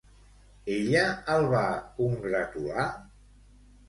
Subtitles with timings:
[0.75, 1.03] Ella
[1.33, 1.61] el va
[1.99, 2.87] congratular?